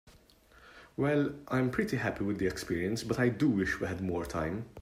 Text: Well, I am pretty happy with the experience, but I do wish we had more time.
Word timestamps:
Well, 0.97 1.29
I 1.47 1.59
am 1.59 1.69
pretty 1.69 1.97
happy 1.97 2.23
with 2.23 2.39
the 2.39 2.47
experience, 2.47 3.03
but 3.03 3.19
I 3.19 3.29
do 3.29 3.47
wish 3.47 3.79
we 3.79 3.85
had 3.85 4.01
more 4.01 4.25
time. 4.25 4.65